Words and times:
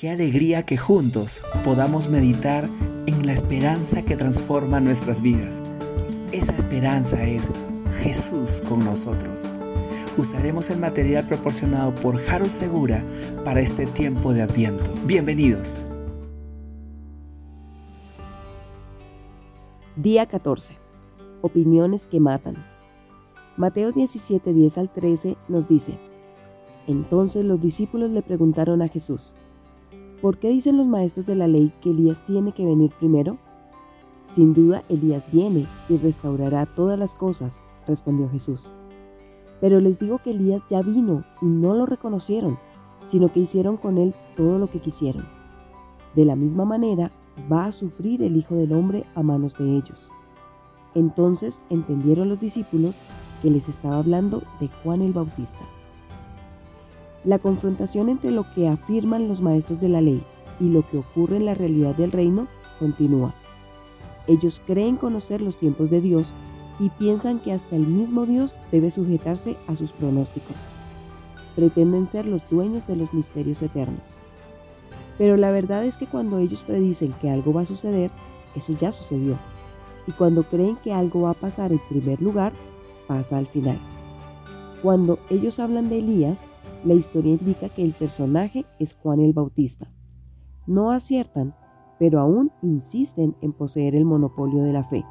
Qué 0.00 0.08
alegría 0.08 0.62
que 0.62 0.78
juntos 0.78 1.42
podamos 1.62 2.08
meditar 2.08 2.70
en 3.04 3.26
la 3.26 3.34
esperanza 3.34 4.02
que 4.02 4.16
transforma 4.16 4.80
nuestras 4.80 5.20
vidas. 5.20 5.62
Esa 6.32 6.56
esperanza 6.56 7.22
es 7.22 7.50
Jesús 8.02 8.62
con 8.66 8.82
nosotros. 8.82 9.52
Usaremos 10.16 10.70
el 10.70 10.78
material 10.78 11.26
proporcionado 11.26 11.94
por 11.94 12.18
Harold 12.18 12.50
Segura 12.50 13.04
para 13.44 13.60
este 13.60 13.84
tiempo 13.84 14.32
de 14.32 14.40
Adviento. 14.40 14.90
Bienvenidos. 15.04 15.84
Día 19.96 20.24
14. 20.24 20.78
Opiniones 21.42 22.06
que 22.06 22.20
matan. 22.20 22.56
Mateo 23.58 23.92
17, 23.92 24.54
10 24.54 24.78
al 24.78 24.90
13 24.90 25.36
nos 25.48 25.68
dice, 25.68 25.98
Entonces 26.86 27.44
los 27.44 27.60
discípulos 27.60 28.08
le 28.08 28.22
preguntaron 28.22 28.80
a 28.80 28.88
Jesús, 28.88 29.34
¿por 30.20 30.38
qué 30.38 30.48
dicen 30.48 30.76
los 30.76 30.86
maestros 30.86 31.26
de 31.26 31.34
la 31.34 31.48
ley 31.48 31.72
que 31.80 31.90
Elías 31.90 32.24
tiene 32.24 32.52
que 32.52 32.64
venir 32.64 32.92
primero? 32.98 33.38
Sin 34.24 34.54
duda 34.54 34.84
Elías 34.88 35.30
viene 35.32 35.66
y 35.88 35.96
restaurará 35.96 36.66
todas 36.66 36.98
las 36.98 37.16
cosas, 37.16 37.64
respondió 37.86 38.28
Jesús. 38.28 38.72
Pero 39.60 39.80
les 39.80 39.98
digo 39.98 40.18
que 40.18 40.30
Elías 40.30 40.64
ya 40.68 40.82
vino 40.82 41.24
y 41.42 41.46
no 41.46 41.74
lo 41.74 41.86
reconocieron, 41.86 42.58
sino 43.04 43.32
que 43.32 43.40
hicieron 43.40 43.76
con 43.76 43.98
él 43.98 44.14
todo 44.36 44.58
lo 44.58 44.70
que 44.70 44.80
quisieron. 44.80 45.26
De 46.14 46.24
la 46.24 46.36
misma 46.36 46.64
manera 46.64 47.12
va 47.50 47.66
a 47.66 47.72
sufrir 47.72 48.22
el 48.22 48.36
Hijo 48.36 48.54
del 48.54 48.72
Hombre 48.72 49.04
a 49.14 49.22
manos 49.22 49.56
de 49.56 49.76
ellos. 49.76 50.10
Entonces 50.94 51.62
entendieron 51.70 52.28
los 52.28 52.40
discípulos 52.40 53.02
que 53.42 53.50
les 53.50 53.68
estaba 53.68 53.98
hablando 53.98 54.42
de 54.60 54.68
Juan 54.82 55.02
el 55.02 55.12
Bautista. 55.12 55.60
La 57.24 57.38
confrontación 57.38 58.08
entre 58.08 58.30
lo 58.30 58.50
que 58.54 58.68
afirman 58.68 59.28
los 59.28 59.42
maestros 59.42 59.80
de 59.80 59.88
la 59.88 60.00
ley 60.00 60.22
y 60.58 60.68
lo 60.70 60.88
que 60.88 60.98
ocurre 60.98 61.36
en 61.36 61.46
la 61.46 61.54
realidad 61.54 61.94
del 61.94 62.12
reino 62.12 62.48
continúa. 62.78 63.34
Ellos 64.26 64.62
creen 64.64 64.96
conocer 64.96 65.40
los 65.40 65.56
tiempos 65.56 65.90
de 65.90 66.00
Dios 66.00 66.34
y 66.78 66.88
piensan 66.90 67.40
que 67.40 67.52
hasta 67.52 67.76
el 67.76 67.86
mismo 67.86 68.24
Dios 68.24 68.56
debe 68.72 68.90
sujetarse 68.90 69.56
a 69.66 69.76
sus 69.76 69.92
pronósticos. 69.92 70.66
Pretenden 71.56 72.06
ser 72.06 72.26
los 72.26 72.48
dueños 72.48 72.86
de 72.86 72.96
los 72.96 73.12
misterios 73.12 73.60
eternos. 73.60 74.18
Pero 75.18 75.36
la 75.36 75.50
verdad 75.50 75.84
es 75.84 75.98
que 75.98 76.06
cuando 76.06 76.38
ellos 76.38 76.64
predicen 76.64 77.12
que 77.12 77.28
algo 77.28 77.52
va 77.52 77.62
a 77.62 77.66
suceder, 77.66 78.10
eso 78.54 78.72
ya 78.72 78.92
sucedió. 78.92 79.38
Y 80.06 80.12
cuando 80.12 80.44
creen 80.44 80.76
que 80.76 80.94
algo 80.94 81.22
va 81.22 81.30
a 81.30 81.34
pasar 81.34 81.72
en 81.72 81.80
primer 81.90 82.22
lugar, 82.22 82.54
pasa 83.06 83.36
al 83.36 83.46
final. 83.46 83.78
Cuando 84.82 85.18
ellos 85.28 85.58
hablan 85.60 85.90
de 85.90 85.98
Elías, 85.98 86.46
la 86.84 86.94
historia 86.94 87.32
indica 87.32 87.68
que 87.68 87.84
el 87.84 87.92
personaje 87.92 88.64
es 88.78 88.94
Juan 88.94 89.20
el 89.20 89.32
Bautista. 89.32 89.92
No 90.66 90.92
aciertan, 90.92 91.54
pero 91.98 92.20
aún 92.20 92.50
insisten 92.62 93.36
en 93.40 93.52
poseer 93.52 93.94
el 93.94 94.04
monopolio 94.04 94.62
de 94.62 94.72
la 94.72 94.84
fe. 94.84 95.04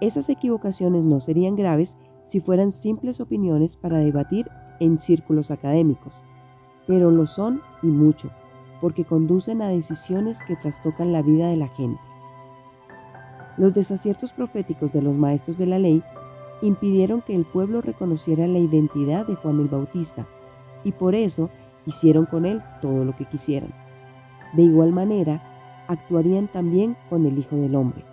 Esas 0.00 0.28
equivocaciones 0.28 1.04
no 1.04 1.20
serían 1.20 1.56
graves 1.56 1.96
si 2.24 2.40
fueran 2.40 2.72
simples 2.72 3.20
opiniones 3.20 3.76
para 3.76 3.98
debatir 3.98 4.48
en 4.80 4.98
círculos 4.98 5.50
académicos, 5.50 6.24
pero 6.86 7.10
lo 7.10 7.26
son 7.26 7.60
y 7.82 7.86
mucho, 7.86 8.30
porque 8.80 9.04
conducen 9.04 9.62
a 9.62 9.68
decisiones 9.68 10.40
que 10.46 10.56
trastocan 10.56 11.12
la 11.12 11.22
vida 11.22 11.48
de 11.48 11.56
la 11.56 11.68
gente. 11.68 12.00
Los 13.56 13.74
desaciertos 13.74 14.32
proféticos 14.32 14.92
de 14.92 15.02
los 15.02 15.14
maestros 15.14 15.58
de 15.58 15.66
la 15.66 15.78
ley 15.78 16.02
impidieron 16.62 17.22
que 17.22 17.34
el 17.34 17.44
pueblo 17.44 17.80
reconociera 17.80 18.46
la 18.46 18.58
identidad 18.58 19.26
de 19.26 19.34
Juan 19.34 19.60
el 19.60 19.68
Bautista, 19.68 20.28
y 20.84 20.92
por 20.92 21.14
eso 21.14 21.50
hicieron 21.86 22.26
con 22.26 22.46
él 22.46 22.62
todo 22.80 23.04
lo 23.04 23.16
que 23.16 23.24
quisieran. 23.24 23.72
De 24.54 24.62
igual 24.62 24.92
manera, 24.92 25.42
actuarían 25.88 26.48
también 26.48 26.96
con 27.08 27.26
el 27.26 27.38
Hijo 27.38 27.56
del 27.56 27.74
Hombre. 27.74 28.04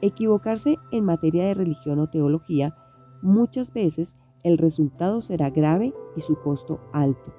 Equivocarse 0.00 0.76
en 0.90 1.04
materia 1.04 1.44
de 1.44 1.54
religión 1.54 2.00
o 2.00 2.08
teología, 2.08 2.74
muchas 3.22 3.72
veces 3.72 4.16
el 4.42 4.58
resultado 4.58 5.22
será 5.22 5.50
grave 5.50 5.94
y 6.16 6.20
su 6.20 6.34
costo 6.40 6.80
alto. 6.92 7.32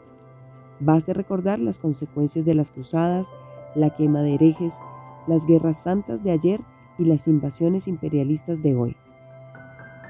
Baste 0.79 1.13
recordar 1.13 1.59
las 1.59 1.79
consecuencias 1.79 2.45
de 2.45 2.53
las 2.53 2.71
cruzadas, 2.71 3.33
la 3.75 3.89
quema 3.89 4.21
de 4.21 4.35
herejes, 4.35 4.79
las 5.27 5.45
guerras 5.45 5.83
santas 5.83 6.23
de 6.23 6.31
ayer 6.31 6.61
y 6.97 7.05
las 7.05 7.27
invasiones 7.27 7.87
imperialistas 7.87 8.63
de 8.63 8.75
hoy. 8.75 8.95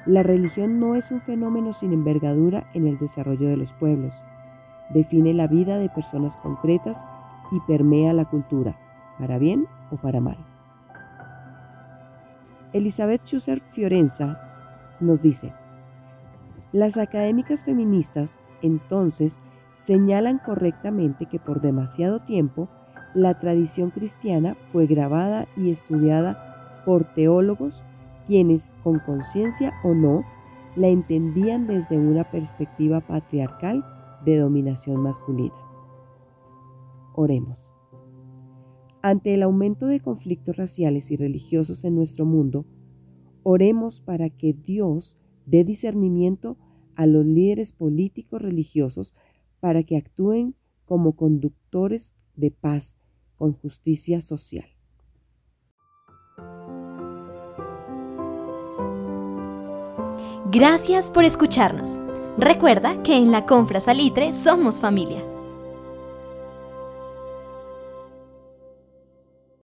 La 0.06 0.22
religión 0.22 0.82
no 0.82 0.96
es 0.96 1.12
un 1.12 1.22
fenómeno 1.22 1.72
sin 1.72 1.94
envergadura 1.94 2.68
en 2.74 2.88
el 2.88 2.98
desarrollo 2.98 3.48
de 3.48 3.56
los 3.56 3.72
pueblos. 3.72 4.24
Define 4.90 5.34
la 5.34 5.48
vida 5.48 5.78
de 5.78 5.88
personas 5.88 6.36
concretas 6.36 7.06
y 7.52 7.60
permea 7.62 8.12
la 8.12 8.26
cultura, 8.26 8.78
para 9.18 9.38
bien 9.38 9.66
o 9.92 9.96
para 9.96 10.20
mal. 10.20 10.38
Elizabeth 12.74 13.24
Schuster 13.26 13.62
Fiorenza 13.72 14.42
nos 15.00 15.22
dice, 15.22 15.54
las 16.74 16.98
académicas 16.98 17.64
feministas 17.64 18.40
entonces 18.62 19.40
señalan 19.76 20.40
correctamente 20.40 21.28
que 21.28 21.40
por 21.40 21.62
demasiado 21.62 22.20
tiempo 22.20 22.68
la 23.14 23.40
tradición 23.40 23.92
cristiana 23.92 24.58
fue 24.68 24.88
grabada 24.88 25.48
y 25.56 25.70
estudiada 25.70 26.82
por 26.84 27.06
teólogos 27.06 27.86
quienes, 28.26 28.72
con 28.84 29.00
conciencia 29.00 29.74
o 29.84 29.94
no, 29.94 30.24
la 30.76 30.88
entendían 30.88 31.68
desde 31.68 31.98
una 31.98 32.30
perspectiva 32.32 33.02
patriarcal 33.02 33.86
de 34.26 34.38
dominación 34.38 35.02
masculina. 35.02 35.56
Oremos. 37.14 37.74
Ante 39.02 39.34
el 39.34 39.44
aumento 39.44 39.88
de 39.88 40.00
conflictos 40.00 40.56
raciales 40.56 41.12
y 41.12 41.18
religiosos 41.18 41.84
en 41.84 41.96
nuestro 41.96 42.26
mundo, 42.26 42.66
oremos 43.44 44.00
para 44.00 44.30
que 44.30 44.54
Dios 44.54 45.18
dé 45.46 45.64
discernimiento 45.64 46.58
a 46.96 47.06
los 47.06 47.26
líderes 47.26 47.74
políticos 47.74 48.42
religiosos 48.42 49.14
para 49.60 49.84
que 49.84 49.98
actúen 49.98 50.56
como 50.86 51.16
conductores 51.16 52.14
de 52.36 52.52
paz 52.52 52.98
con 53.36 53.54
justicia 53.54 54.22
social. 54.22 54.73
Gracias 60.54 61.10
por 61.10 61.26
escucharnos. 61.26 62.00
Recuerda 62.38 63.02
que 63.02 63.18
en 63.18 63.32
la 63.32 63.48
Confra 63.48 63.80
Salitre 63.80 64.32
somos 64.34 64.80
familia. 64.80 65.33